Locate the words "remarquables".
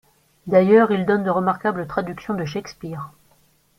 1.29-1.85